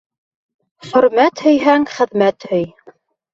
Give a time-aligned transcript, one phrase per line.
[0.85, 2.67] Хөрмәт һөйһәң, хеҙмәт һөй.